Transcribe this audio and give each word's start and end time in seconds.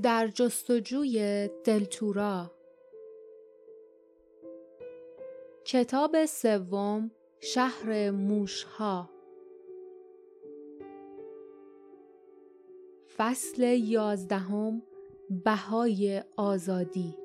در 0.00 0.28
جستجوی 0.28 1.48
دلتورا. 1.64 2.50
کتاب 5.64 6.26
سوم 6.26 7.10
شهر 7.40 8.10
موشها. 8.10 9.10
فصل 13.16 13.62
یازدهم 13.62 14.82
بهای 15.44 16.22
آزادی. 16.36 17.21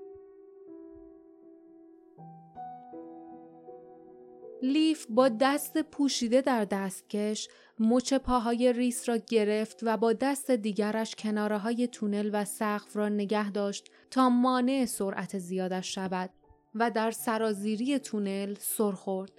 لیف 4.62 5.06
با 5.10 5.30
دست 5.30 5.82
پوشیده 5.82 6.42
در 6.42 6.66
دستکش 6.66 7.50
مچ 7.80 8.14
پاهای 8.14 8.74
ریس 8.74 9.10
را 9.10 9.18
گرفت 9.18 9.80
و 9.84 9.98
با 9.98 10.14
دست 10.14 10.52
دیگرش 10.52 11.16
کناره 11.16 11.58
های 11.58 11.88
تونل 11.88 12.30
و 12.34 12.46
سقف 12.46 12.98
را 12.98 13.10
نگه 13.10 13.52
داشت 13.52 13.92
تا 14.12 14.30
مانع 14.30 14.86
سرعت 14.86 15.38
زیادش 15.38 15.96
شود 15.96 16.30
و 16.76 16.92
در 16.92 17.12
سرازیری 17.12 18.00
تونل 18.00 18.56
سر 18.60 18.92
خورد. 18.92 19.32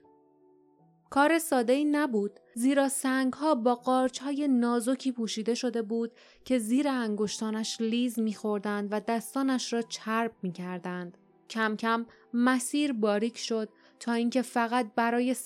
کار 1.10 1.38
ساده 1.38 1.72
ای 1.72 1.84
نبود 1.84 2.40
زیرا 2.54 2.88
سنگ 2.88 3.32
ها 3.32 3.54
با 3.54 3.74
قارچ 3.74 4.18
های 4.18 4.48
نازکی 4.48 5.12
پوشیده 5.12 5.54
شده 5.54 5.82
بود 5.82 6.12
که 6.44 6.58
زیر 6.58 6.88
انگشتانش 6.88 7.80
لیز 7.80 8.18
میخوردند 8.18 8.88
و 8.90 9.00
دستانش 9.00 9.72
را 9.72 9.82
چرب 9.82 10.32
می‌کردند. 10.42 11.18
کم 11.50 11.76
کم 11.76 12.06
مسیر 12.34 12.92
باریک 12.92 13.38
شد 13.38 13.68
تا 14.00 14.12
اینکه 14.12 14.42
فقط 14.42 14.86
برای 14.96 15.36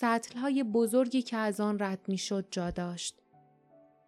های 0.43 0.63
بزرگی 0.63 1.23
که 1.23 1.37
از 1.37 1.61
آن 1.61 1.79
رد 1.81 2.01
می‌شد 2.09 2.47
جا 2.51 2.71
داشت. 2.71 3.19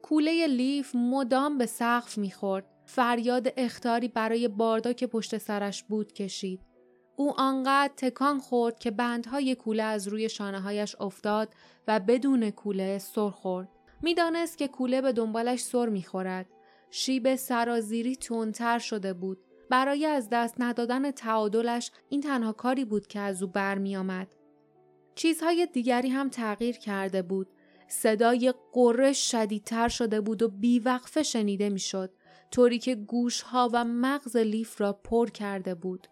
کوله 0.02 0.46
لیف 0.46 0.94
مدام 0.94 1.58
به 1.58 1.66
سقف 1.66 2.18
می‌خورد. 2.18 2.66
فریاد 2.86 3.52
اختاری 3.56 4.08
برای 4.08 4.48
باردا 4.48 4.92
که 4.92 5.06
پشت 5.06 5.38
سرش 5.38 5.82
بود 5.82 6.12
کشید. 6.12 6.60
او 7.16 7.40
آنقدر 7.40 7.92
تکان 7.96 8.38
خورد 8.38 8.78
که 8.78 8.90
بندهای 8.90 9.54
کوله 9.54 9.82
از 9.82 10.08
روی 10.08 10.28
شانه 10.28 10.60
هایش 10.60 10.96
افتاد 11.00 11.54
و 11.88 12.00
بدون 12.00 12.50
کوله 12.50 12.98
سر 12.98 13.30
خورد. 13.30 13.68
می‌دانست 14.02 14.58
که 14.58 14.68
کوله 14.68 15.00
به 15.00 15.12
دنبالش 15.12 15.60
سر 15.60 15.88
می‌خورد. 15.88 16.46
شیب 16.90 17.36
سرازیری 17.36 18.16
تندتر 18.16 18.78
شده 18.78 19.12
بود. 19.12 19.38
برای 19.70 20.06
از 20.06 20.28
دست 20.32 20.54
ندادن 20.58 21.10
تعادلش 21.10 21.90
این 22.08 22.20
تنها 22.20 22.52
کاری 22.52 22.84
بود 22.84 23.06
که 23.06 23.20
از 23.20 23.42
او 23.42 23.48
برمیآمد. 23.48 24.34
چیزهای 25.14 25.68
دیگری 25.72 26.08
هم 26.08 26.28
تغییر 26.28 26.76
کرده 26.76 27.22
بود. 27.22 27.48
صدای 27.88 28.54
قرش 28.72 29.30
شدیدتر 29.30 29.88
شده 29.88 30.20
بود 30.20 30.42
و 30.42 30.48
بیوقفه 30.48 31.22
شنیده 31.22 31.70
می‌شد 31.70 32.10
طوری 32.50 32.78
که 32.78 32.94
گوشها 32.94 33.70
و 33.72 33.84
مغز 33.84 34.36
لیف 34.36 34.80
را 34.80 34.92
پر 34.92 35.30
کرده 35.30 35.74
بود. 35.74 36.08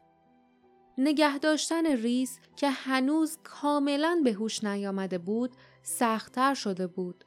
نگه 0.98 1.38
داشتن 1.38 1.86
ریس 1.86 2.38
که 2.56 2.70
هنوز 2.70 3.38
کاملا 3.44 4.20
به 4.24 4.32
هوش 4.32 4.64
نیامده 4.64 5.18
بود 5.18 5.50
سختتر 5.82 6.54
شده 6.54 6.86
بود. 6.86 7.24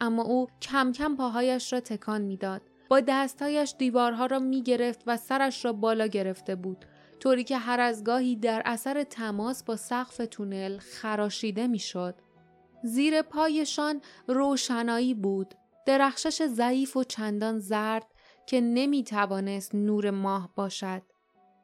اما 0.00 0.22
او 0.22 0.46
کم 0.62 0.92
کم 0.92 1.16
پاهایش 1.16 1.72
را 1.72 1.80
تکان 1.80 2.22
می‌داد. 2.22 2.62
با 2.88 3.00
دستهایش 3.00 3.74
دیوارها 3.78 4.26
را 4.26 4.38
می 4.38 4.62
گرفت 4.62 5.02
و 5.06 5.16
سرش 5.16 5.64
را 5.64 5.72
بالا 5.72 6.06
گرفته 6.06 6.54
بود 6.54 6.84
طوری 7.20 7.44
که 7.44 7.58
هر 7.58 7.80
از 7.80 8.04
گاهی 8.04 8.36
در 8.36 8.62
اثر 8.64 9.02
تماس 9.02 9.64
با 9.64 9.76
سقف 9.76 10.20
تونل 10.30 10.78
خراشیده 10.78 11.66
می‌شد. 11.66 12.14
زیر 12.82 13.22
پایشان 13.22 14.00
روشنایی 14.28 15.14
بود. 15.14 15.54
درخشش 15.86 16.42
ضعیف 16.46 16.96
و 16.96 17.04
چندان 17.04 17.58
زرد 17.58 18.06
که 18.46 18.60
نمی 18.60 19.04
توانست 19.04 19.74
نور 19.74 20.10
ماه 20.10 20.50
باشد. 20.54 21.02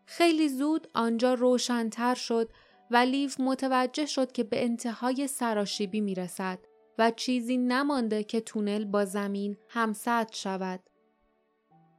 خیلی 0.06 0.48
زود 0.48 0.88
آنجا 0.94 1.34
روشنتر 1.34 2.14
شد 2.14 2.50
و 2.90 2.96
لیف 2.96 3.40
متوجه 3.40 4.06
شد 4.06 4.32
که 4.32 4.44
به 4.44 4.64
انتهای 4.64 5.26
سراشیبی 5.26 6.00
می 6.00 6.14
رسد 6.14 6.58
و 6.98 7.10
چیزی 7.10 7.56
نمانده 7.56 8.24
که 8.24 8.40
تونل 8.40 8.84
با 8.84 9.04
زمین 9.04 9.56
همسد 9.68 10.30
شود. 10.32 10.80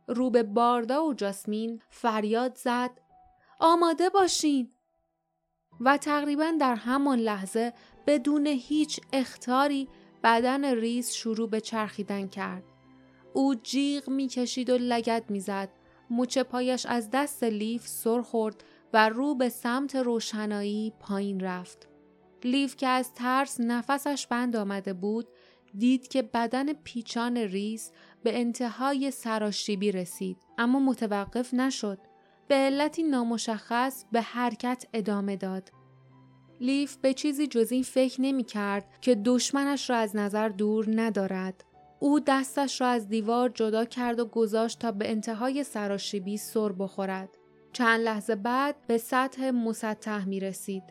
رو 0.07 0.29
به 0.29 0.43
باردا 0.43 1.05
و 1.05 1.13
جاسمین 1.13 1.81
فریاد 1.89 2.55
زد 2.55 2.91
آماده 3.59 4.09
باشین 4.09 4.71
و 5.79 5.97
تقریبا 5.97 6.53
در 6.59 6.75
همان 6.75 7.19
لحظه 7.19 7.73
بدون 8.07 8.47
هیچ 8.47 8.99
اختاری 9.13 9.87
بدن 10.23 10.65
ریز 10.65 11.11
شروع 11.11 11.49
به 11.49 11.61
چرخیدن 11.61 12.27
کرد. 12.27 12.63
او 13.33 13.55
جیغ 13.55 14.09
می‌کشید 14.09 14.69
و 14.69 14.77
لگت 14.77 15.23
می‌زد. 15.29 15.69
مچ 16.09 16.37
پایش 16.37 16.85
از 16.85 17.09
دست 17.09 17.43
لیف 17.43 17.87
سر 17.87 18.21
خورد 18.21 18.63
و 18.93 19.09
رو 19.09 19.35
به 19.35 19.49
سمت 19.49 19.95
روشنایی 19.95 20.93
پایین 20.99 21.39
رفت. 21.39 21.87
لیف 22.43 22.75
که 22.75 22.87
از 22.87 23.13
ترس 23.13 23.59
نفسش 23.59 24.27
بند 24.27 24.55
آمده 24.55 24.93
بود 24.93 25.27
دید 25.77 26.07
که 26.07 26.21
بدن 26.21 26.73
پیچان 26.73 27.37
ریس 27.37 27.91
به 28.23 28.39
انتهای 28.39 29.11
سراشیبی 29.11 29.91
رسید 29.91 30.37
اما 30.57 30.79
متوقف 30.79 31.53
نشد. 31.53 31.97
به 32.47 32.55
علتی 32.55 33.03
نامشخص 33.03 34.05
به 34.11 34.21
حرکت 34.21 34.85
ادامه 34.93 35.35
داد. 35.35 35.71
لیف 36.61 36.97
به 36.97 37.13
چیزی 37.13 37.47
جز 37.47 37.71
این 37.71 37.83
فکر 37.83 38.21
نمی 38.21 38.43
کرد 38.43 38.85
که 39.01 39.15
دشمنش 39.15 39.89
را 39.89 39.95
از 39.95 40.15
نظر 40.15 40.49
دور 40.49 40.85
ندارد. 40.95 41.63
او 41.99 42.19
دستش 42.19 42.81
را 42.81 42.87
از 42.87 43.07
دیوار 43.07 43.49
جدا 43.49 43.85
کرد 43.85 44.19
و 44.19 44.25
گذاشت 44.25 44.79
تا 44.79 44.91
به 44.91 45.11
انتهای 45.11 45.63
سراشیبی 45.63 46.37
سر 46.37 46.71
بخورد. 46.71 47.29
چند 47.73 47.99
لحظه 47.99 48.35
بعد 48.35 48.75
به 48.87 48.97
سطح 48.97 49.51
مسطح 49.51 50.25
می 50.25 50.39
رسید. 50.39 50.83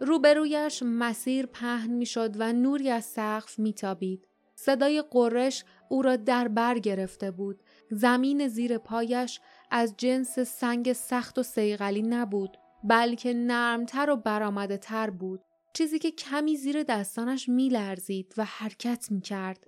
روبرویش 0.00 0.82
مسیر 0.86 1.46
پهن 1.46 1.90
می 1.90 2.06
شد 2.06 2.34
و 2.38 2.52
نوری 2.52 2.90
از 2.90 3.04
سقف 3.04 3.58
می 3.58 3.72
تابید. 3.72 4.26
صدای 4.54 5.04
قرش 5.10 5.64
او 5.94 6.02
را 6.02 6.16
در 6.16 6.48
بر 6.48 6.78
گرفته 6.78 7.30
بود. 7.30 7.62
زمین 7.90 8.48
زیر 8.48 8.78
پایش 8.78 9.40
از 9.70 9.94
جنس 9.96 10.38
سنگ 10.38 10.92
سخت 10.92 11.38
و 11.38 11.42
سیغلی 11.42 12.02
نبود 12.02 12.56
بلکه 12.84 13.34
نرمتر 13.34 14.10
و 14.10 14.16
برآمده 14.16 14.76
تر 14.76 15.10
بود 15.10 15.40
چیزی 15.72 15.98
که 15.98 16.10
کمی 16.10 16.56
زیر 16.56 16.82
دستانش 16.82 17.48
میلرزید 17.48 18.34
و 18.36 18.44
حرکت 18.44 19.06
می‌کرد 19.10 19.66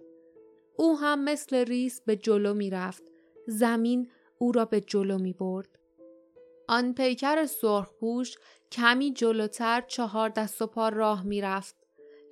او 0.77 0.99
هم 0.99 1.25
مثل 1.25 1.57
ریس 1.57 2.01
به 2.01 2.17
جلو 2.17 2.55
می‌رفت 2.55 3.03
زمین 3.47 4.11
او 4.39 4.53
را 4.53 4.65
به 4.65 4.81
جلو 4.81 5.19
می 5.19 5.33
برد. 5.33 5.79
آن 6.69 6.95
پیکر 6.95 7.47
سرخپوش 7.47 8.35
کمی 8.73 9.13
جلوتر 9.13 9.81
چهار 9.81 10.29
دست 10.29 10.63
و 10.63 10.67
پا 10.67 10.89
راه 10.89 11.27
می‌رفت. 11.27 11.76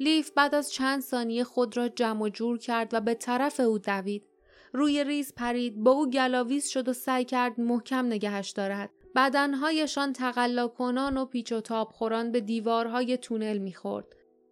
لیف 0.01 0.31
بعد 0.31 0.55
از 0.55 0.73
چند 0.73 1.03
ثانیه 1.03 1.45
خود 1.45 1.77
را 1.77 1.89
جمع 1.89 2.23
و 2.23 2.29
جور 2.29 2.59
کرد 2.59 2.95
و 2.95 3.01
به 3.01 3.15
طرف 3.15 3.61
او 3.61 3.79
دوید. 3.79 4.25
روی 4.73 5.05
ریس 5.05 5.35
پرید 5.35 5.77
با 5.77 5.91
او 5.91 6.11
گلاویز 6.11 6.67
شد 6.67 6.89
و 6.89 6.93
سعی 6.93 7.25
کرد 7.25 7.61
محکم 7.61 8.07
نگهش 8.07 8.51
دارد 8.51 8.91
بدنهایشان 9.17 10.13
تقلا 10.13 10.69
کنان 10.69 11.17
و 11.17 11.25
پیچ 11.25 11.53
و 11.53 11.61
تاب 11.61 11.89
خوران 11.89 12.33
به 12.33 12.41
دیوارهای 12.41 13.17
تونل 13.17 13.59
می‌خورد 13.59 14.07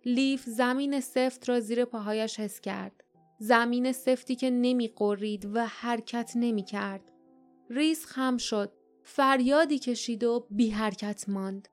لیف 0.05 0.45
زمین 0.45 1.01
سفت 1.01 1.49
را 1.49 1.61
زیر 1.61 1.85
پاهایش 1.85 2.41
حس 2.41 2.61
کرد 2.61 3.03
زمین 3.39 3.93
سفتی 3.93 4.37
که 4.37 4.51
نمی 4.51 4.89
غرید 4.89 5.49
و 5.55 5.67
حرکت 5.67 6.33
نمی 6.35 6.63
کرد. 6.63 7.13
ریس 7.71 8.07
خم 8.07 8.37
شد. 8.37 8.73
فریادی 9.05 9.79
کشید 9.79 10.25
و 10.25 10.47
بی 10.51 10.71
حرکت 10.71 11.29
ماند. 11.29 11.69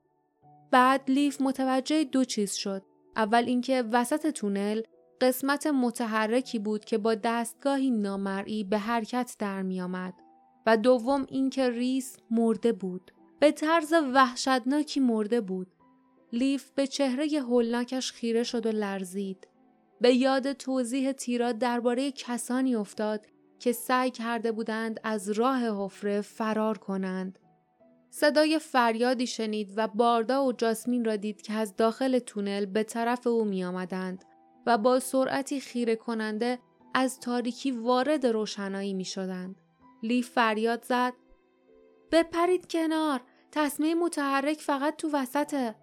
بعد 0.70 1.10
لیف 1.10 1.40
متوجه 1.40 2.04
دو 2.04 2.24
چیز 2.24 2.54
شد. 2.54 2.82
اول 3.16 3.44
اینکه 3.46 3.84
وسط 3.92 4.26
تونل 4.26 4.82
قسمت 5.20 5.66
متحرکی 5.66 6.58
بود 6.58 6.84
که 6.84 6.98
با 6.98 7.14
دستگاهی 7.14 7.90
نامرئی 7.90 8.64
به 8.64 8.78
حرکت 8.78 9.36
در 9.38 9.62
می 9.62 9.80
آمد 9.80 10.14
و 10.66 10.76
دوم 10.76 11.26
اینکه 11.28 11.70
ریس 11.70 12.16
مرده 12.30 12.72
بود. 12.72 13.10
به 13.40 13.52
طرز 13.52 13.92
وحشتناکی 14.14 15.00
مرده 15.00 15.40
بود. 15.40 15.74
لیف 16.32 16.70
به 16.70 16.86
چهره 16.86 17.26
هولناکش 17.26 18.12
خیره 18.12 18.42
شد 18.42 18.66
و 18.66 18.70
لرزید. 18.70 19.48
به 20.00 20.14
یاد 20.14 20.52
توضیح 20.52 21.12
تیرا 21.12 21.52
درباره 21.52 22.12
کسانی 22.12 22.74
افتاد 22.74 23.26
که 23.58 23.72
سعی 23.72 24.10
کرده 24.10 24.52
بودند 24.52 25.00
از 25.04 25.30
راه 25.30 25.84
حفره 25.84 26.20
فرار 26.20 26.78
کنند. 26.78 27.38
صدای 28.10 28.58
فریادی 28.58 29.26
شنید 29.26 29.72
و 29.76 29.88
باردا 29.88 30.44
و 30.44 30.52
جاسمین 30.52 31.04
را 31.04 31.16
دید 31.16 31.42
که 31.42 31.52
از 31.52 31.76
داخل 31.76 32.18
تونل 32.18 32.66
به 32.66 32.82
طرف 32.82 33.26
او 33.26 33.44
می 33.44 33.64
آمدند. 33.64 34.24
و 34.66 34.78
با 34.78 35.00
سرعتی 35.00 35.60
خیره 35.60 35.96
کننده 35.96 36.58
از 36.94 37.20
تاریکی 37.20 37.70
وارد 37.70 38.26
روشنایی 38.26 38.94
می 38.94 39.04
شدند. 39.04 39.60
لی 40.02 40.22
فریاد 40.22 40.84
زد 40.84 41.12
بپرید 42.12 42.66
کنار 42.66 43.20
تصمیم 43.52 43.98
متحرک 43.98 44.60
فقط 44.60 44.96
تو 44.96 45.10
وسطه 45.12 45.74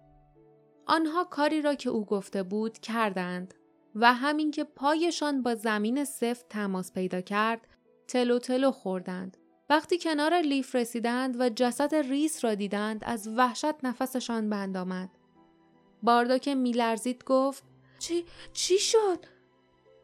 آنها 0.86 1.24
کاری 1.24 1.62
را 1.62 1.74
که 1.74 1.90
او 1.90 2.04
گفته 2.04 2.42
بود 2.42 2.78
کردند 2.78 3.54
و 3.94 4.14
همین 4.14 4.50
که 4.50 4.64
پایشان 4.64 5.42
با 5.42 5.54
زمین 5.54 6.04
سفت 6.04 6.48
تماس 6.48 6.92
پیدا 6.92 7.20
کرد 7.20 7.68
تلو 8.08 8.38
تلو 8.38 8.70
خوردند 8.70 9.36
وقتی 9.70 9.98
کنار 9.98 10.34
لیف 10.40 10.74
رسیدند 10.74 11.40
و 11.40 11.48
جسد 11.48 11.94
ریس 11.94 12.44
را 12.44 12.54
دیدند 12.54 13.02
از 13.04 13.28
وحشت 13.28 13.84
نفسشان 13.84 14.50
بند 14.50 14.76
آمد. 14.76 15.10
باردا 16.02 16.38
که 16.38 16.54
میلرزید 16.54 17.24
گفت 17.24 17.64
چی 17.98 18.24
چی 18.52 18.78
شد؟ 18.78 19.26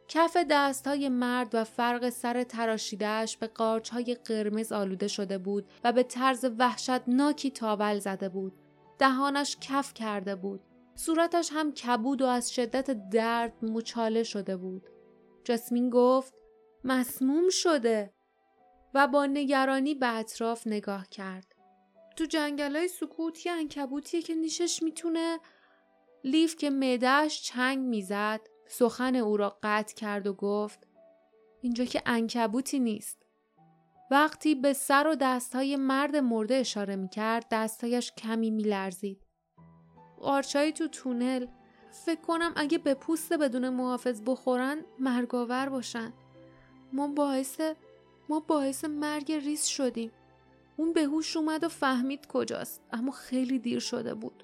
کف 0.07 0.37
دست 0.49 0.87
های 0.87 1.09
مرد 1.09 1.55
و 1.55 1.63
فرق 1.63 2.09
سر 2.09 2.43
تراشیدهش 2.43 3.37
به 3.37 3.47
قارچ 3.47 3.89
های 3.89 4.15
قرمز 4.15 4.71
آلوده 4.71 5.07
شده 5.07 5.37
بود 5.37 5.65
و 5.83 5.91
به 5.91 6.03
طرز 6.03 6.45
وحشتناکی 6.59 7.51
تابل 7.51 7.99
زده 7.99 8.29
بود. 8.29 8.53
دهانش 8.99 9.57
کف 9.61 9.93
کرده 9.93 10.35
بود. 10.35 10.61
صورتش 10.95 11.49
هم 11.53 11.71
کبود 11.71 12.21
و 12.21 12.25
از 12.25 12.53
شدت 12.53 13.09
درد 13.09 13.53
مچاله 13.61 14.23
شده 14.23 14.57
بود. 14.57 14.89
جسمین 15.43 15.89
گفت 15.89 16.33
مسموم 16.83 17.49
شده 17.49 18.14
و 18.95 19.07
با 19.07 19.25
نگرانی 19.25 19.95
به 19.95 20.07
اطراف 20.07 20.67
نگاه 20.67 21.07
کرد. 21.07 21.55
تو 22.15 22.25
جنگل 22.25 22.75
های 22.75 22.87
سکوت 22.87 23.45
یه 23.45 23.51
انکبوتیه 23.51 24.21
که 24.21 24.35
نیشش 24.35 24.83
می‌تونه 24.83 25.39
لیف 26.23 26.55
که 26.55 26.69
معدهش 26.69 27.41
چنگ 27.41 27.79
می‌زد 27.79 28.39
سخن 28.67 29.15
او 29.15 29.37
را 29.37 29.57
قطع 29.63 29.95
کرد 29.95 30.27
و 30.27 30.33
گفت 30.33 30.87
اینجا 31.61 31.85
که 31.85 32.01
انکبوتی 32.05 32.79
نیست. 32.79 33.25
وقتی 34.11 34.55
به 34.55 34.73
سر 34.73 35.07
و 35.07 35.15
دستهای 35.15 35.75
مرد 35.75 36.15
مرده 36.15 36.55
اشاره 36.55 36.95
می‌کرد 36.95 37.45
دستهایش 37.51 38.11
کمی 38.11 38.51
میلرزید. 38.51 39.25
آرچایی 40.21 40.71
تو 40.71 40.87
تونل 40.87 41.45
فکر 42.05 42.21
کنم 42.21 42.53
اگه 42.55 42.77
به 42.77 42.93
پوست 42.93 43.33
بدون 43.33 43.69
محافظ 43.69 44.21
بخورن 44.25 44.85
مرگاور 44.99 45.69
باشن. 45.69 46.13
ما 46.93 47.07
باعث 47.07 47.61
ما 48.29 48.39
باعث 48.39 48.85
مرگ 48.85 49.31
ریس 49.31 49.65
شدیم. 49.65 50.11
اون 50.77 50.93
به 50.93 51.03
هوش 51.03 51.37
اومد 51.37 51.63
و 51.63 51.69
فهمید 51.69 52.27
کجاست 52.27 52.81
اما 52.93 53.11
خیلی 53.11 53.59
دیر 53.59 53.79
شده 53.79 54.13
بود. 54.13 54.43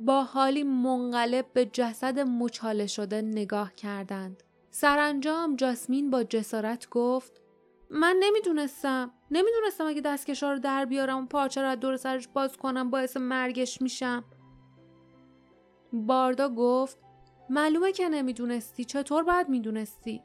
با 0.00 0.24
حالی 0.24 0.62
منقلب 0.62 1.46
به 1.52 1.66
جسد 1.66 2.18
مچاله 2.18 2.86
شده 2.86 3.22
نگاه 3.22 3.74
کردند. 3.74 4.42
سرانجام 4.70 5.56
جاسمین 5.56 6.10
با 6.10 6.24
جسارت 6.24 6.88
گفت 6.90 7.40
من 7.90 8.16
نمی‌دونستم 8.20 9.10
نمی‌دونستم 9.30 9.86
اگه 9.86 10.00
دستکشا 10.00 10.52
رو 10.52 10.58
در 10.58 10.84
بیارم 10.84 11.22
و 11.22 11.26
پارچه 11.26 11.62
رو 11.62 11.76
دور 11.76 11.96
سرش 11.96 12.28
باز 12.28 12.56
کنم 12.56 12.90
باعث 12.90 13.16
مرگش 13.16 13.82
میشم 13.82 14.24
باردا 15.92 16.48
گفت 16.48 16.98
معلومه 17.50 17.92
که 17.92 18.08
نمی‌دونستی 18.08 18.84
چطور 18.84 19.22
باید 19.22 19.48
می‌دونستی 19.48 20.22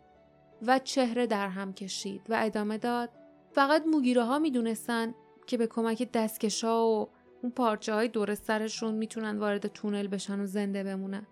و 0.67 0.79
چهره 0.79 1.27
در 1.27 1.47
هم 1.47 1.73
کشید 1.73 2.21
و 2.29 2.37
ادامه 2.39 2.77
داد. 2.77 3.09
فقط 3.51 3.87
موگیره 3.87 4.23
ها 4.23 4.39
می‌دونستن 4.39 5.13
که 5.47 5.57
به 5.57 5.67
کمک 5.67 6.11
دستکشا 6.11 6.85
و 6.87 7.09
اون 7.41 7.51
پارچه 7.51 7.93
های 7.93 8.07
دور 8.07 8.35
سرشون 8.35 8.95
می‌تونن 8.95 9.39
وارد 9.39 9.67
تونل 9.67 10.07
بشن 10.07 10.39
و 10.39 10.45
زنده 10.45 10.83
بمونن. 10.83 11.27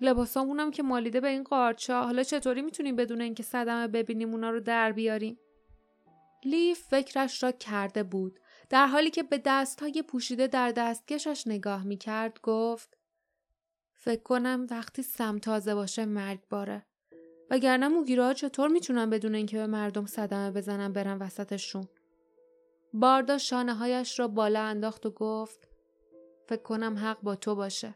لباسامونم 0.00 0.70
که 0.70 0.82
مالیده 0.82 1.20
به 1.20 1.28
این 1.28 1.42
قارچه. 1.42 1.94
حالا 1.94 2.22
چطوری 2.22 2.62
می‌تونیم 2.62 2.96
بدون 2.96 3.20
اینکه 3.20 3.42
صدمه 3.42 3.88
ببینیم 3.88 4.30
اونا 4.30 4.50
رو 4.50 4.60
در 4.60 4.92
بیاریم؟ 4.92 5.38
لیف 6.44 6.80
فکرش 6.88 7.42
را 7.42 7.50
کرده 7.50 8.02
بود. 8.02 8.40
در 8.70 8.86
حالی 8.86 9.10
که 9.10 9.22
به 9.22 9.42
دستهای 9.44 10.02
پوشیده 10.02 10.46
در 10.46 10.70
دستکشش 10.70 11.42
نگاه 11.46 11.84
می‌کرد 11.84 12.40
گفت 12.42 12.98
فکر 13.94 14.22
کنم 14.22 14.66
وقتی 14.70 15.02
سم 15.02 15.38
تازه 15.38 15.74
باشه 15.74 16.04
مرگ 16.04 16.40
باره. 16.50 16.86
وگرنه 17.50 17.88
موگیرها 17.88 18.34
چطور 18.34 18.68
می‌تونن 18.68 19.10
بدون 19.10 19.34
اینکه 19.34 19.56
به 19.56 19.66
مردم 19.66 20.06
صدمه 20.06 20.50
بزنن 20.50 20.92
برن 20.92 21.18
وسطشون 21.18 21.88
باردا 22.92 23.38
شانه 23.38 23.74
هایش 23.74 24.18
را 24.18 24.28
بالا 24.28 24.62
انداخت 24.62 25.06
و 25.06 25.10
گفت 25.10 25.68
فکر 26.48 26.62
کنم 26.62 26.98
حق 26.98 27.18
با 27.22 27.36
تو 27.36 27.54
باشه. 27.54 27.94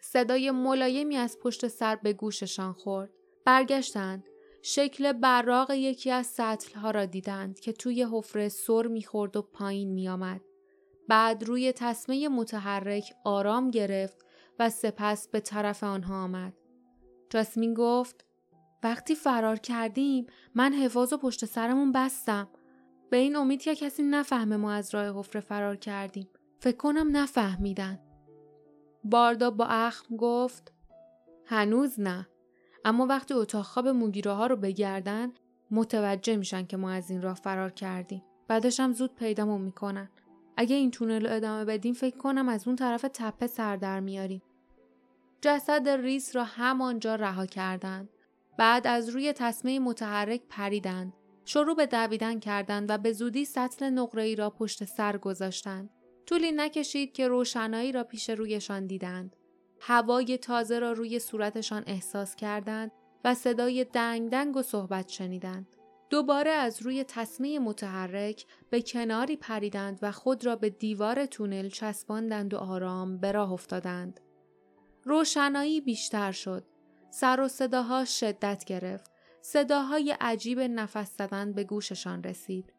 صدای 0.00 0.50
ملایمی 0.50 1.16
از 1.16 1.38
پشت 1.38 1.68
سر 1.68 1.96
به 1.96 2.12
گوششان 2.12 2.72
خورد. 2.72 3.10
برگشتند. 3.44 4.24
شکل 4.62 5.12
براغ 5.12 5.70
یکی 5.70 6.10
از 6.10 6.26
سطل 6.26 6.78
ها 6.78 6.90
را 6.90 7.04
دیدند 7.04 7.60
که 7.60 7.72
توی 7.72 8.06
حفره 8.12 8.48
سر 8.48 8.86
می‌خورد 8.86 9.36
و 9.36 9.42
پایین 9.42 9.92
میآمد. 9.92 10.40
بعد 11.08 11.44
روی 11.44 11.72
تصمه 11.72 12.28
متحرک 12.28 13.14
آرام 13.24 13.70
گرفت 13.70 14.24
و 14.58 14.70
سپس 14.70 15.28
به 15.28 15.40
طرف 15.40 15.84
آنها 15.84 16.22
آمد. 16.22 16.52
جاسمین 17.30 17.74
گفت 17.74 18.27
وقتی 18.82 19.14
فرار 19.14 19.56
کردیم 19.56 20.26
من 20.54 20.72
حفاظ 20.72 21.12
و 21.12 21.16
پشت 21.16 21.44
سرمون 21.44 21.92
بستم. 21.92 22.48
به 23.10 23.16
این 23.16 23.36
امید 23.36 23.62
که 23.62 23.74
کسی 23.74 24.02
نفهمه 24.02 24.56
ما 24.56 24.72
از 24.72 24.94
راه 24.94 25.18
حفره 25.18 25.40
فرار 25.40 25.76
کردیم. 25.76 26.28
فکر 26.60 26.76
کنم 26.76 27.16
نفهمیدن. 27.16 27.98
باردا 29.04 29.50
با 29.50 29.64
اخم 29.64 30.16
گفت 30.16 30.72
هنوز 31.46 32.00
نه. 32.00 32.28
اما 32.84 33.06
وقتی 33.06 33.34
اتاق 33.34 33.64
خواب 33.64 33.88
موگیره 33.88 34.46
رو 34.46 34.56
بگردن 34.56 35.32
متوجه 35.70 36.36
میشن 36.36 36.66
که 36.66 36.76
ما 36.76 36.90
از 36.90 37.10
این 37.10 37.22
راه 37.22 37.34
فرار 37.34 37.70
کردیم. 37.70 38.22
بعدش 38.48 38.80
هم 38.80 38.92
زود 38.92 39.14
پیدامون 39.14 39.60
می‌کنن. 39.60 40.08
اگه 40.56 40.76
این 40.76 40.90
تونل 40.90 41.26
رو 41.26 41.36
ادامه 41.36 41.64
بدیم 41.64 41.94
فکر 41.94 42.16
کنم 42.16 42.48
از 42.48 42.66
اون 42.66 42.76
طرف 42.76 43.04
تپه 43.12 43.46
سر 43.46 43.76
در 43.76 44.00
میاریم. 44.00 44.42
جسد 45.40 45.88
ریس 45.88 46.36
را 46.36 46.44
همانجا 46.44 47.14
رها 47.14 47.46
کردند. 47.46 48.08
بعد 48.58 48.86
از 48.86 49.08
روی 49.08 49.32
تصمه 49.32 49.78
متحرک 49.78 50.42
پریدند. 50.48 51.12
شروع 51.44 51.76
به 51.76 51.86
دویدن 51.86 52.38
کردند 52.40 52.90
و 52.90 52.98
به 52.98 53.12
زودی 53.12 53.44
سطل 53.44 53.90
نقره 53.90 54.22
ای 54.22 54.36
را 54.36 54.50
پشت 54.50 54.84
سر 54.84 55.16
گذاشتند. 55.16 55.90
طولی 56.26 56.52
نکشید 56.52 57.12
که 57.12 57.28
روشنایی 57.28 57.92
را 57.92 58.04
پیش 58.04 58.30
رویشان 58.30 58.86
دیدند. 58.86 59.36
هوای 59.80 60.38
تازه 60.38 60.78
را 60.78 60.92
روی 60.92 61.18
صورتشان 61.18 61.84
احساس 61.86 62.36
کردند 62.36 62.90
و 63.24 63.34
صدای 63.34 63.84
دنگ 63.84 64.30
دنگ 64.30 64.56
و 64.56 64.62
صحبت 64.62 65.08
شنیدند. 65.08 65.66
دوباره 66.10 66.50
از 66.50 66.82
روی 66.82 67.04
تصمه 67.04 67.58
متحرک 67.58 68.46
به 68.70 68.82
کناری 68.82 69.36
پریدند 69.36 69.98
و 70.02 70.12
خود 70.12 70.46
را 70.46 70.56
به 70.56 70.70
دیوار 70.70 71.26
تونل 71.26 71.68
چسباندند 71.68 72.54
و 72.54 72.56
آرام 72.56 73.18
به 73.18 73.32
راه 73.32 73.52
افتادند. 73.52 74.20
روشنایی 75.04 75.80
بیشتر 75.80 76.32
شد. 76.32 76.64
سر 77.10 77.40
و 77.40 77.48
صداها 77.48 78.04
شدت 78.04 78.64
گرفت. 78.64 79.10
صداهای 79.42 80.16
عجیب 80.20 80.60
نفس 80.60 81.16
زدن 81.16 81.52
به 81.52 81.64
گوششان 81.64 82.22
رسید. 82.22 82.72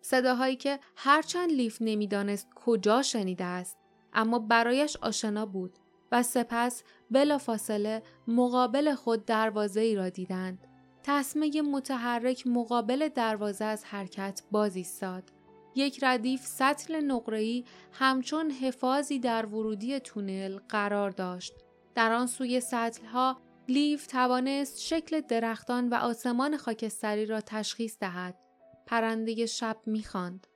صداهایی 0.00 0.56
که 0.56 0.78
هرچند 0.96 1.50
لیف 1.50 1.78
نمی‌دانست 1.80 2.48
کجا 2.54 3.02
شنیده 3.02 3.44
است 3.44 3.78
اما 4.12 4.38
برایش 4.38 4.96
آشنا 4.96 5.46
بود 5.46 5.78
و 6.12 6.22
سپس 6.22 6.82
بلافاصله 7.10 8.02
مقابل 8.28 8.94
خود 8.94 9.24
دروازه 9.24 9.80
ای 9.80 9.94
را 9.94 10.08
دیدند. 10.08 10.66
تصمه 11.02 11.62
متحرک 11.62 12.46
مقابل 12.46 13.08
دروازه 13.08 13.64
از 13.64 13.84
حرکت 13.84 14.42
باز 14.50 14.76
ایستاد. 14.76 15.32
یک 15.74 15.98
ردیف 16.02 16.46
سطل 16.46 17.00
نقره‌ای 17.00 17.64
همچون 17.92 18.50
حفاظی 18.50 19.18
در 19.18 19.46
ورودی 19.46 20.00
تونل 20.00 20.58
قرار 20.68 21.10
داشت. 21.10 21.54
در 21.94 22.12
آن 22.12 22.26
سوی 22.26 22.60
سطلها 22.60 23.40
لیف 23.68 24.06
توانست 24.06 24.80
شکل 24.80 25.20
درختان 25.20 25.88
و 25.88 25.94
آسمان 25.94 26.56
خاکستری 26.56 27.26
را 27.26 27.40
تشخیص 27.40 27.98
دهد. 27.98 28.38
پرنده 28.86 29.46
شب 29.46 29.76
می‌خواند. 29.86 30.46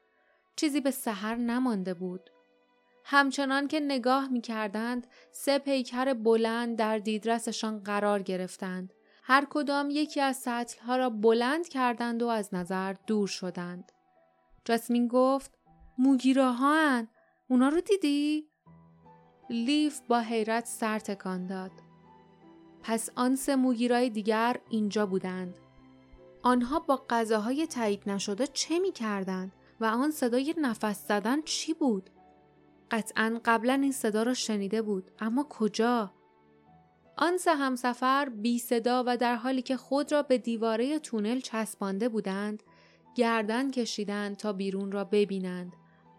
چیزی 0.56 0.80
به 0.80 0.90
سحر 0.90 1.34
نمانده 1.34 1.94
بود. 1.94 2.30
همچنان 3.04 3.68
که 3.68 3.80
نگاه 3.80 4.28
می 4.28 4.40
کردند، 4.40 5.06
سه 5.32 5.58
پیکر 5.58 6.14
بلند 6.14 6.78
در 6.78 6.98
دیدرسشان 6.98 7.78
قرار 7.78 8.22
گرفتند. 8.22 8.94
هر 9.22 9.46
کدام 9.50 9.90
یکی 9.90 10.20
از 10.20 10.36
سطلها 10.36 10.96
را 10.96 11.10
بلند 11.10 11.68
کردند 11.68 12.22
و 12.22 12.26
از 12.26 12.54
نظر 12.54 12.94
دور 13.06 13.28
شدند. 13.28 13.92
جاسمین 14.64 15.08
گفت 15.08 15.58
موگیره 15.98 16.50
ها 16.50 17.02
اونا 17.48 17.68
رو 17.68 17.80
دیدی؟ 17.80 18.48
لیف 19.50 20.00
با 20.08 20.20
حیرت 20.20 20.66
سر 20.66 20.98
تکان 20.98 21.46
داد. 21.46 21.81
پس 22.82 23.10
آن 23.16 23.36
سه 23.36 23.56
موگیرای 23.56 24.10
دیگر 24.10 24.56
اینجا 24.70 25.06
بودند. 25.06 25.54
آنها 26.42 26.78
با 26.78 27.02
غذاهای 27.10 27.66
تایید 27.66 28.02
نشده 28.06 28.46
چه 28.46 28.78
می 28.78 28.92
کردند 28.92 29.52
و 29.80 29.84
آن 29.84 30.10
صدای 30.10 30.54
نفس 30.58 31.08
زدن 31.08 31.42
چی 31.42 31.74
بود؟ 31.74 32.10
قطعا 32.90 33.40
قبلا 33.44 33.72
این 33.72 33.92
صدا 33.92 34.22
را 34.22 34.34
شنیده 34.34 34.82
بود 34.82 35.10
اما 35.20 35.46
کجا؟ 35.50 36.12
آن 37.16 37.36
سه 37.36 37.54
همسفر 37.54 38.28
بی 38.28 38.58
صدا 38.58 39.04
و 39.06 39.16
در 39.16 39.36
حالی 39.36 39.62
که 39.62 39.76
خود 39.76 40.12
را 40.12 40.22
به 40.22 40.38
دیواره 40.38 40.98
تونل 40.98 41.40
چسبانده 41.40 42.08
بودند 42.08 42.62
گردن 43.14 43.70
کشیدند 43.70 44.36
تا 44.36 44.52
بیرون 44.52 44.92
را 44.92 45.04
ببینند 45.04 45.72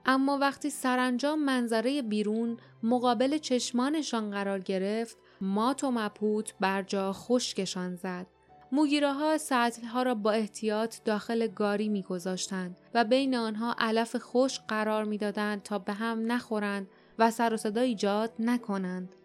اما 0.06 0.38
وقتی 0.38 0.70
سرانجام 0.70 1.46
منظره 1.46 2.02
بیرون 2.02 2.58
مقابل 2.84 3.38
چشمانشان 3.38 4.32
قرار 4.32 4.60
گرفت 4.60 5.18
مات 5.42 5.84
و 5.84 5.92
مپوت 5.92 6.54
بر 6.60 6.82
جا 6.84 7.14
خشکشان 7.14 7.96
زد 7.96 8.28
موگیره 8.72 9.14
ها 9.14 9.38
سطل 9.38 9.88
ها 9.88 10.04
را 10.04 10.16
با 10.16 10.32
احتیاط 10.32 10.96
داخل 11.06 11.48
گاری 11.48 11.90
میگذاشتند 11.90 12.78
و 12.94 13.04
بین 13.04 13.36
آنها 13.36 13.76
علف 13.78 14.16
خوش 14.16 14.60
قرار 14.60 15.04
می‌دادند 15.04 15.64
تا 15.64 15.80
به 15.80 15.94
هم 15.94 16.32
نخورند 16.32 16.88
و 17.20 17.32
سر 17.32 17.54
و 17.54 17.58
صدا 17.58 17.82
ایجاد 17.82 18.34
نکنند. 18.40 19.16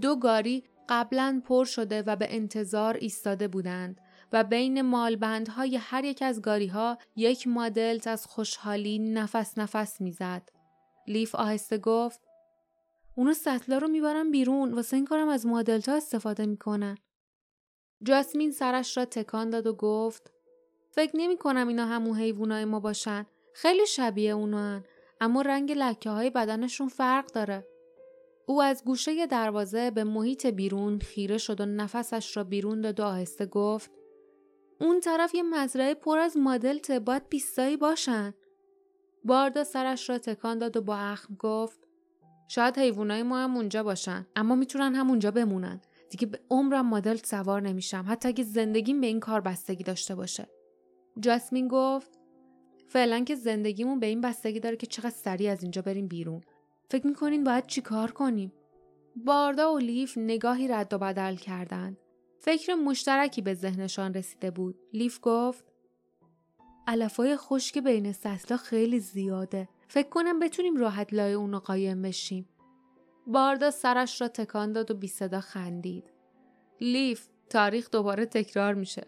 دو 0.00 0.16
گاری 0.16 0.64
قبلا 0.88 1.42
پر 1.44 1.64
شده 1.64 2.02
و 2.02 2.16
به 2.16 2.26
انتظار 2.34 2.94
ایستاده 2.94 3.48
بودند 3.48 4.00
و 4.32 4.44
بین 4.44 4.82
مالبندهای 4.82 5.76
هر 5.76 6.04
یک 6.04 6.22
از 6.22 6.42
گاری 6.42 6.66
ها 6.66 6.98
یک 7.16 7.48
مادلت 7.48 8.06
از 8.06 8.26
خوشحالی 8.26 8.98
نفس 8.98 9.58
نفس 9.58 10.00
می‌زد. 10.00 10.48
لیف 11.06 11.34
آهسته 11.34 11.78
گفت 11.78 12.25
اونا 13.18 13.32
سطلا 13.32 13.78
رو 13.78 13.88
می‌برن 13.88 14.30
بیرون 14.30 14.74
واسه 14.74 14.96
این 14.96 15.04
کارم 15.04 15.28
از 15.28 15.46
مادلتا 15.46 15.92
استفاده 15.94 16.46
می‌کنن. 16.46 16.98
جاسمین 18.02 18.50
سرش 18.50 18.96
را 18.96 19.04
تکان 19.04 19.50
داد 19.50 19.66
و 19.66 19.72
گفت 19.72 20.32
فکر 20.90 21.10
نمی 21.14 21.36
کنم 21.36 21.68
اینا 21.68 21.86
همون 21.86 22.16
حیوانای 22.16 22.64
ما 22.64 22.80
باشن. 22.80 23.26
خیلی 23.54 23.86
شبیه 23.86 24.30
اونا 24.30 24.82
اما 25.20 25.42
رنگ 25.42 25.72
لکه 25.72 26.10
های 26.10 26.30
بدنشون 26.30 26.88
فرق 26.88 27.32
داره. 27.32 27.66
او 28.46 28.62
از 28.62 28.84
گوشه 28.84 29.26
دروازه 29.26 29.90
به 29.90 30.04
محیط 30.04 30.46
بیرون 30.46 30.98
خیره 30.98 31.38
شد 31.38 31.60
و 31.60 31.66
نفسش 31.66 32.36
را 32.36 32.44
بیرون 32.44 32.80
داد 32.80 33.00
و 33.00 33.04
آهسته 33.04 33.46
گفت 33.46 33.90
اون 34.80 35.00
طرف 35.00 35.34
یه 35.34 35.42
مزرعه 35.42 35.94
پر 35.94 36.18
از 36.18 36.36
مدلت 36.36 36.90
باید 36.90 37.28
بیستایی 37.28 37.76
باشن. 37.76 38.34
باردا 39.24 39.64
سرش 39.64 40.10
را 40.10 40.18
تکان 40.18 40.58
داد 40.58 40.76
و 40.76 40.80
با 40.80 40.96
اخم 40.96 41.34
گفت 41.38 41.85
شاید 42.48 42.78
حیوانای 42.78 43.22
ما 43.22 43.38
هم 43.38 43.56
اونجا 43.56 43.82
باشن 43.82 44.26
اما 44.36 44.54
می‌تونن 44.54 44.94
هم 44.94 45.08
اونجا 45.08 45.30
بمونن. 45.30 45.80
دیگه 46.10 46.26
به 46.26 46.40
عمرم 46.50 46.86
مدل 46.86 47.16
سوار 47.16 47.62
نمیشم 47.62 48.04
حتی 48.08 48.28
اگه 48.28 48.44
زندگیم 48.44 49.00
به 49.00 49.06
این 49.06 49.20
کار 49.20 49.40
بستگی 49.40 49.84
داشته 49.84 50.14
باشه. 50.14 50.48
جاسمین 51.20 51.68
گفت 51.68 52.10
فعلا 52.88 53.24
که 53.24 53.34
زندگیمون 53.34 54.00
به 54.00 54.06
این 54.06 54.20
بستگی 54.20 54.60
داره 54.60 54.76
که 54.76 54.86
چقدر 54.86 55.10
سریع 55.10 55.52
از 55.52 55.62
اینجا 55.62 55.82
بریم 55.82 56.08
بیرون. 56.08 56.40
فکر 56.90 57.06
می‌کنین 57.06 57.44
باید 57.44 57.66
چی 57.66 57.80
کار 57.80 58.10
کنیم؟ 58.10 58.52
باردا 59.16 59.74
و 59.74 59.78
لیف 59.78 60.18
نگاهی 60.18 60.68
رد 60.68 60.94
و 60.94 60.98
بدل 60.98 61.36
کردند. 61.36 61.96
فکر 62.38 62.74
مشترکی 62.74 63.42
به 63.42 63.54
ذهنشان 63.54 64.14
رسیده 64.14 64.50
بود. 64.50 64.78
لیف 64.92 65.18
گفت 65.22 65.64
علفای 66.86 67.36
خشک 67.36 67.78
بین 67.78 68.12
سطلا 68.12 68.56
خیلی 68.56 69.00
زیاده. 69.00 69.68
فکر 69.88 70.08
کنم 70.08 70.38
بتونیم 70.38 70.76
راحت 70.76 71.14
لای 71.14 71.32
اونو 71.32 71.58
قایم 71.58 72.02
بشیم. 72.02 72.48
باردا 73.26 73.70
سرش 73.70 74.20
را 74.20 74.28
تکان 74.28 74.72
داد 74.72 74.90
و 74.90 74.94
بی 74.94 75.08
صدا 75.08 75.40
خندید. 75.40 76.12
لیف 76.80 77.28
تاریخ 77.50 77.90
دوباره 77.90 78.26
تکرار 78.26 78.74
میشه. 78.74 79.06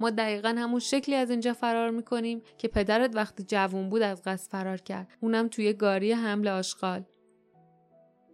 ما 0.00 0.10
دقیقا 0.10 0.48
همون 0.48 0.80
شکلی 0.80 1.14
از 1.14 1.30
اینجا 1.30 1.52
فرار 1.52 1.90
می‌کنیم 1.90 2.42
که 2.58 2.68
پدرت 2.68 3.16
وقتی 3.16 3.42
جوون 3.42 3.88
بود 3.88 4.02
از 4.02 4.22
قصد 4.22 4.50
فرار 4.50 4.76
کرد. 4.76 5.08
اونم 5.20 5.48
توی 5.48 5.72
گاری 5.72 6.12
حمل 6.12 6.48
آشغال. 6.48 7.04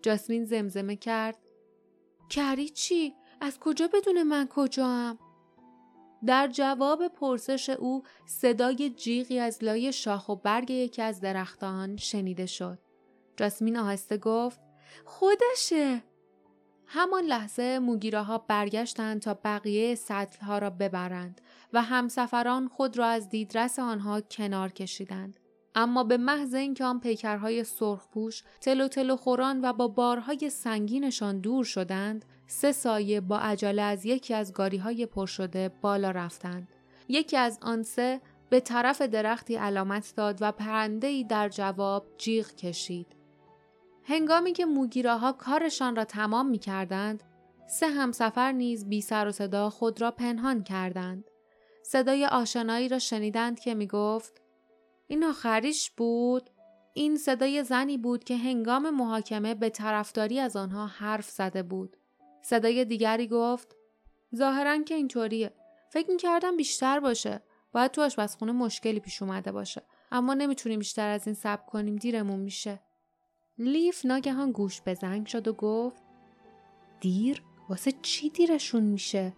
جاسمین 0.03 0.45
زمزمه 0.45 0.97
کرد. 0.97 1.39
کری 2.29 2.69
چی؟ 2.69 3.15
از 3.41 3.59
کجا 3.61 3.89
بدون 3.95 4.23
من 4.23 4.49
کجا 4.51 5.19
در 6.27 6.49
جواب 6.49 7.09
پرسش 7.09 7.71
او 7.71 8.03
صدای 8.27 8.91
جیغی 8.91 9.39
از 9.39 9.65
لای 9.65 9.93
شاخ 9.93 10.29
و 10.29 10.37
برگ 10.37 10.71
یکی 10.71 11.03
از 11.03 11.21
درختان 11.21 11.97
شنیده 11.97 12.47
شد. 12.47 12.79
جاسمین 13.37 13.77
آهسته 13.77 14.17
گفت 14.17 14.61
خودشه. 15.05 16.03
همان 16.87 17.25
لحظه 17.25 17.79
موگیره 17.79 18.23
ها 18.23 18.39
برگشتند 18.39 19.21
تا 19.23 19.39
بقیه 19.45 19.95
سطل 19.95 20.41
ها 20.45 20.59
را 20.59 20.71
ببرند 20.71 21.41
و 21.73 21.83
همسفران 21.83 22.69
خود 22.69 22.99
را 22.99 23.07
از 23.07 23.29
دیدرس 23.29 23.79
آنها 23.79 24.21
کنار 24.21 24.73
کشیدند. 24.73 25.41
اما 25.75 26.05
به 26.05 26.17
محض 26.17 26.55
اینکه 26.55 26.85
آن 26.85 27.01
پیکرهای 27.01 27.65
سرخپوش 27.65 28.43
تلو 28.61 28.89
تلو 28.89 29.17
خوران 29.17 29.61
و 29.65 29.73
با 29.73 29.89
بارهای 29.89 30.51
سنگینشان 30.51 31.41
دور 31.41 31.65
شدند 31.65 32.25
سه 32.47 32.73
سایه 32.73 33.21
با 33.21 33.39
عجله 33.39 33.83
از 33.83 34.07
یکی 34.07 34.35
از 34.35 34.53
گاری 34.53 34.77
های 34.77 35.07
پر 35.07 35.27
شده 35.27 35.69
بالا 35.81 36.11
رفتند. 36.11 36.69
یکی 37.09 37.37
از 37.37 37.59
آن 37.63 37.83
سه 37.83 38.21
به 38.51 38.61
طرف 38.61 39.03
درختی 39.03 39.57
علامت 39.57 40.13
داد 40.17 40.39
و 40.41 40.53
پرنده 40.53 41.07
ای 41.07 41.25
در 41.25 41.49
جواب 41.49 42.07
جیغ 42.19 42.47
کشید. 42.55 43.07
هنگامی 44.05 44.53
که 44.53 44.65
موگیراها 44.65 45.33
کارشان 45.33 45.97
را 45.97 46.05
تمام 46.05 46.49
می 46.49 46.59
کردند، 46.59 47.23
سه 47.67 47.87
همسفر 47.87 48.53
نیز 48.53 48.89
بی 48.89 49.01
سر 49.01 49.29
و 49.29 49.33
صدا 49.33 49.71
خود 49.71 50.01
را 50.01 50.11
پنهان 50.11 50.63
کردند. 50.63 51.25
صدای 51.83 52.27
آشنایی 52.27 52.89
را 52.89 52.99
شنیدند 52.99 53.61
که 53.61 53.75
می 53.75 53.87
گفت 53.87 54.44
این 55.07 55.25
آخریش 55.25 55.91
بود؟ 55.91 56.51
این 56.95 57.17
صدای 57.17 57.65
زنی 57.65 57.99
بود 57.99 58.25
که 58.25 58.37
هنگام 58.37 58.91
محاکمه 58.91 59.55
به 59.55 59.71
طرفداری 59.71 60.41
از 60.41 60.57
آنها 60.57 60.87
حرف 60.87 61.31
زده 61.31 61.63
بود. 61.63 61.97
صدای 62.43 62.85
دیگری 62.85 63.29
گفت 63.29 63.77
ظاهرا 64.37 64.83
که 64.83 64.95
اینطوریه. 64.95 65.53
فکر 65.91 66.11
می 66.11 66.17
کردم 66.17 66.57
بیشتر 66.57 67.01
باشه. 67.01 67.43
باید 67.73 67.91
تو 67.91 68.03
آشپزخونه 68.03 68.53
مشکلی 68.53 69.01
پیش 69.01 69.23
اومده 69.23 69.53
باشه. 69.53 69.83
اما 70.13 70.35
نمی‌تونیم 70.35 70.79
بیشتر 70.79 71.09
از 71.09 71.27
این 71.27 71.35
صبر 71.35 71.67
کنیم 71.67 71.97
دیرمون 71.97 72.41
میشه. 72.41 72.81
لیف 73.59 74.07
ناگهان 74.07 74.53
گوش 74.53 74.81
به 74.81 74.95
زنگ 74.95 75.27
شد 75.27 75.49
و 75.49 75.53
گفت 75.53 76.03
دیر؟ 77.01 77.43
واسه 77.69 77.93
چی 78.03 78.31
دیرشون 78.31 78.83
میشه؟ 78.83 79.33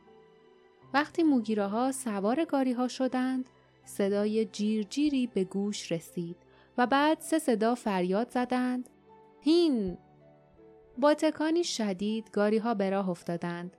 وقتی 0.95 1.23
موگیره 1.23 1.67
ها 1.67 1.93
سوار 1.93 2.45
گاری 2.45 2.73
ها 2.73 2.89
شدند 2.89 3.51
صدای 3.87 4.45
جیرجیری 4.45 5.27
به 5.27 5.45
گوش 5.45 5.93
رسید 5.93 6.37
و 6.79 6.87
بعد 6.87 7.21
سه 7.21 7.39
صدا 7.39 7.75
فریاد 7.75 8.31
زدند. 8.31 8.89
هین! 9.41 9.99
با 10.99 11.15
تکانی 11.15 11.65
شدید 11.65 12.31
گاری 12.31 12.59
ها 12.59 12.75
به 12.75 12.91
راه 12.91 13.09
افتادند. 13.09 13.77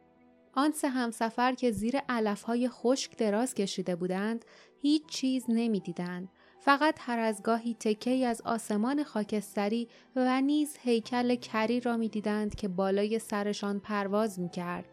آن 0.54 0.72
سه 0.72 0.90
همسفر 0.90 1.54
که 1.54 1.72
زیر 1.72 1.98
علف 2.10 2.44
های 2.44 2.70
خشک 2.70 3.18
دراز 3.18 3.54
کشیده 3.54 3.96
بودند 3.96 4.46
هیچ 4.82 5.06
چیز 5.06 5.46
نمی‌دیدند. 5.48 6.30
فقط 6.60 6.96
هر 7.00 7.20
از 7.20 7.44
گاهی 7.44 7.74
تکه 7.74 8.28
از 8.28 8.42
آسمان 8.42 9.04
خاکستری 9.04 9.88
و 10.16 10.42
نیز 10.42 10.78
هیکل 10.82 11.36
کری 11.36 11.80
را 11.80 11.98
می‌دیدند 11.98 12.56
که 12.56 12.68
بالای 12.68 13.20
سرشان 13.20 13.80
پرواز 13.80 14.40
می‌کرد. 14.40 14.86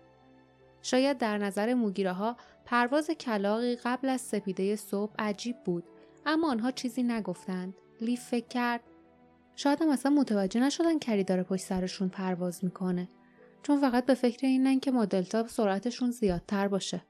شاید 0.84 1.18
در 1.18 1.38
نظر 1.38 1.74
موگیره 1.74 2.12
ها 2.12 2.36
پرواز 2.64 3.10
کلاقی 3.10 3.76
قبل 3.76 4.08
از 4.08 4.20
سپیده 4.20 4.76
صبح 4.76 5.12
عجیب 5.18 5.56
بود 5.64 5.84
اما 6.26 6.50
آنها 6.50 6.70
چیزی 6.70 7.02
نگفتند. 7.02 7.74
لیف 8.00 8.24
فکر 8.24 8.46
کرد 8.46 8.80
شاید 9.56 9.82
هم 9.82 9.88
اصلا 9.88 10.12
متوجه 10.12 10.60
نشدن 10.60 10.98
کری 10.98 11.24
داره 11.24 11.42
پشت 11.42 11.64
سرشون 11.64 12.08
پرواز 12.08 12.64
می‌کنه 12.64 13.08
چون 13.62 13.80
فقط 13.80 14.06
به 14.06 14.14
فکر 14.14 14.46
اینن 14.46 14.80
که 14.80 14.90
مدلتا 14.90 15.46
سرعتشون 15.46 16.10
زیادتر 16.10 16.68
باشه. 16.68 17.02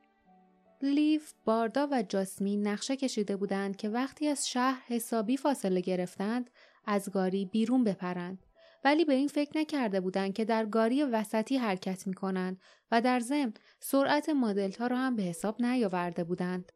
لیف، 0.82 1.32
باردا 1.44 1.88
و 1.90 2.02
جاسمین 2.02 2.66
نقشه 2.66 2.96
کشیده 2.96 3.36
بودند 3.36 3.76
که 3.76 3.88
وقتی 3.88 4.28
از 4.28 4.48
شهر 4.48 4.82
حسابی 4.86 5.36
فاصله 5.36 5.80
گرفتند 5.80 6.50
از 6.86 7.10
گاری 7.10 7.44
بیرون 7.44 7.84
بپرند 7.84 8.43
ولی 8.84 9.04
به 9.04 9.14
این 9.14 9.28
فکر 9.28 9.58
نکرده 9.58 10.00
بودند 10.00 10.32
که 10.32 10.44
در 10.44 10.66
گاری 10.66 11.04
وسطی 11.04 11.56
حرکت 11.56 12.06
می 12.06 12.14
کنند 12.14 12.60
و 12.90 13.00
در 13.00 13.20
ضمن 13.20 13.54
سرعت 13.80 14.28
مدلتا 14.28 14.86
را 14.86 14.96
هم 14.96 15.16
به 15.16 15.22
حساب 15.22 15.62
نیاورده 15.62 16.24
بودند. 16.24 16.72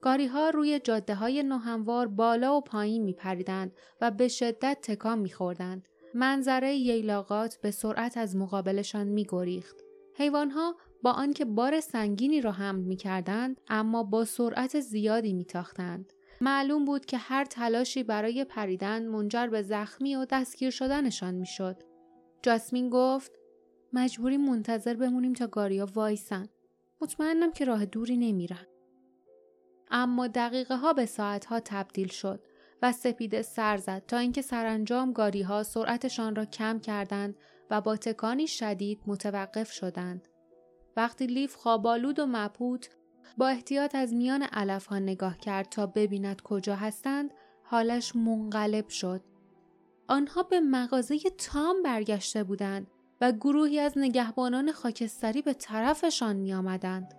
گاری 0.00 0.26
ها 0.26 0.50
روی 0.50 0.80
جاده 0.80 1.14
های 1.14 1.42
نوهموار 1.42 2.06
بالا 2.06 2.56
و 2.56 2.60
پایین 2.60 3.02
می 3.02 3.12
پریدند 3.12 3.72
و 4.00 4.10
به 4.10 4.28
شدت 4.28 4.78
تکان 4.82 5.18
می 5.18 5.30
خوردند. 5.30 5.88
منظره 6.14 6.74
ییلاقات 6.74 7.58
به 7.62 7.70
سرعت 7.70 8.16
از 8.16 8.36
مقابلشان 8.36 9.06
می 9.06 9.26
گریخت. 9.28 9.76
حیوانها 10.16 10.76
با 11.02 11.12
آنکه 11.12 11.44
بار 11.44 11.80
سنگینی 11.80 12.40
را 12.40 12.52
حمل 12.52 12.80
می 12.80 12.96
کردند 12.96 13.60
اما 13.68 14.02
با 14.02 14.24
سرعت 14.24 14.80
زیادی 14.80 15.32
می 15.32 15.44
تاختند. 15.44 16.12
معلوم 16.40 16.84
بود 16.84 17.06
که 17.06 17.18
هر 17.18 17.44
تلاشی 17.44 18.02
برای 18.02 18.44
پریدن 18.44 19.06
منجر 19.06 19.46
به 19.46 19.62
زخمی 19.62 20.16
و 20.16 20.24
دستگیر 20.24 20.70
شدنشان 20.70 21.34
می 21.34 21.46
شد. 21.46 21.82
جاسمین 22.42 22.90
گفت 22.90 23.32
مجبوری 23.92 24.36
منتظر 24.36 24.94
بمونیم 24.94 25.32
تا 25.32 25.46
گاریا 25.46 25.88
وایسن. 25.94 26.48
مطمئنم 27.00 27.52
که 27.52 27.64
راه 27.64 27.84
دوری 27.84 28.16
نمیرن. 28.16 28.66
اما 29.90 30.26
دقیقه 30.26 30.76
ها 30.76 30.92
به 30.92 31.06
ساعت 31.06 31.44
ها 31.44 31.60
تبدیل 31.60 32.08
شد 32.08 32.46
و 32.82 32.92
سپیده 32.92 33.42
سر 33.42 33.76
زد 33.76 34.02
تا 34.08 34.18
اینکه 34.18 34.42
سرانجام 34.42 35.12
گاری 35.12 35.42
ها 35.42 35.62
سرعتشان 35.62 36.36
را 36.36 36.44
کم 36.44 36.78
کردند 36.78 37.36
و 37.70 37.80
با 37.80 37.96
تکانی 37.96 38.46
شدید 38.46 39.00
متوقف 39.06 39.72
شدند. 39.72 40.28
وقتی 40.96 41.26
لیف 41.26 41.54
خوابالود 41.54 42.18
و 42.18 42.26
مپوت 42.26 42.88
با 43.38 43.48
احتیاط 43.48 43.94
از 43.94 44.14
میان 44.14 44.42
علف 44.42 44.86
ها 44.86 44.98
نگاه 44.98 45.38
کرد 45.38 45.68
تا 45.68 45.86
ببیند 45.86 46.42
کجا 46.42 46.76
هستند 46.76 47.30
حالش 47.62 48.16
منقلب 48.16 48.88
شد. 48.88 49.20
آنها 50.08 50.42
به 50.42 50.60
مغازه 50.60 51.18
تام 51.38 51.82
برگشته 51.82 52.44
بودند 52.44 52.86
و 53.20 53.32
گروهی 53.32 53.78
از 53.80 53.92
نگهبانان 53.98 54.72
خاکستری 54.72 55.42
به 55.42 55.52
طرفشان 55.52 56.36
می 56.36 56.54
آمدند. 56.54 57.14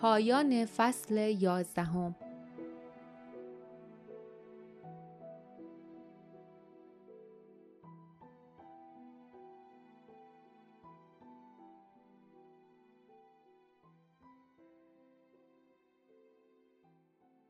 پایان 0.00 0.66
فصل 0.66 1.16
یازدهم 1.42 2.14